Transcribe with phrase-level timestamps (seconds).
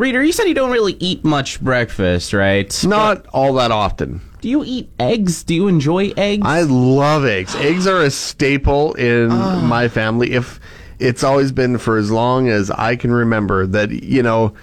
[0.00, 2.74] Reader, you said you don't really eat much breakfast, right?
[2.86, 4.22] Not all that often.
[4.40, 5.42] Do you eat eggs?
[5.42, 6.42] Do you enjoy eggs?
[6.46, 7.54] I love eggs.
[7.56, 9.60] Eggs are a staple in ah.
[9.60, 10.32] my family.
[10.32, 10.58] If
[10.98, 14.54] it's always been for as long as I can remember that, you know,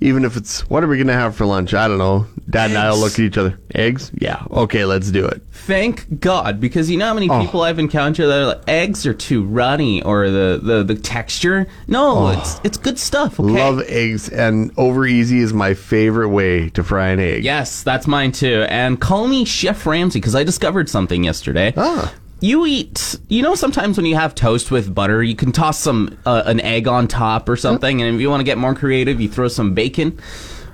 [0.00, 1.74] even if it's what are we gonna have for lunch?
[1.74, 2.26] I don't know.
[2.48, 3.58] Dad and I'll look at each other.
[3.74, 4.10] Eggs?
[4.18, 4.42] Yeah.
[4.50, 5.40] Okay, let's do it.
[5.52, 7.40] Thank God, because you know how many Oh.
[7.44, 11.68] people I've encountered that are like, eggs are too runny or the, the, the texture.
[11.86, 13.38] No, it's it's good stuff.
[13.38, 13.50] Okay.
[13.50, 13.52] Oh.
[13.70, 17.44] Love eggs and over easy is my favorite way to fry an egg.
[17.44, 18.64] Yes, that's mine too.
[18.68, 21.72] And call me Chef Ramsay because I discovered something yesterday.
[21.76, 22.12] Ah.
[22.42, 26.18] You eat, you know, sometimes when you have toast with butter, you can toss some
[26.24, 29.20] uh, an egg on top or something, and if you want to get more creative,
[29.20, 30.18] you throw some bacon.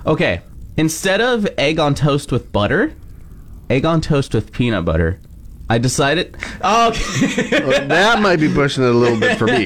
[0.05, 0.41] Okay,
[0.77, 2.93] instead of egg on toast with butter,
[3.69, 5.19] egg on toast with peanut butter.
[5.69, 6.37] I decided.
[6.61, 7.87] Oh, okay.
[7.87, 9.65] that might be pushing it a little bit for me.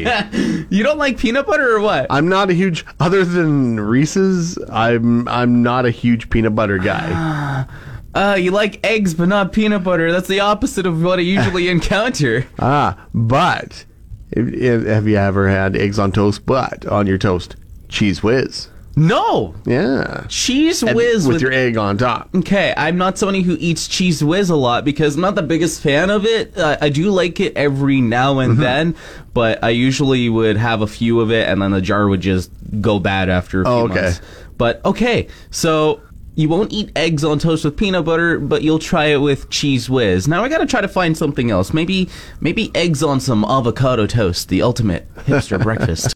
[0.76, 2.08] you don't like peanut butter or what?
[2.10, 7.66] I'm not a huge other than Reese's, I'm I'm not a huge peanut butter guy.
[8.14, 10.12] Uh, you like eggs but not peanut butter.
[10.12, 12.46] That's the opposite of what I usually encounter.
[12.60, 13.86] ah, but
[14.32, 17.56] if, if, have you ever had eggs on toast but on your toast
[17.88, 18.68] Cheez Whiz?
[18.98, 20.26] No, Yeah.
[20.28, 22.30] cheese And whiz with, with your egg on top.
[22.36, 25.82] Okay, I'm not somebody who eats Cheez Whiz a lot because I'm not the biggest
[25.82, 26.58] fan of it.
[26.58, 28.62] Uh, I do like it every now and Mm-hmm.
[28.62, 28.96] then,
[29.34, 32.52] but I usually would have a few of it and then the jar would just
[32.82, 34.02] go bad after a few Oh, okay.
[34.02, 34.22] months.
[34.58, 36.02] But okay, so
[36.42, 39.88] you won't eat eggs on toast with peanut butter, but you'll try it with Cheez
[39.88, 40.28] Whiz.
[40.28, 41.74] Now I gotta try to find something else.
[41.74, 46.10] Maybe maybe eggs on some avocado toast, the ultimate hipster breakfast.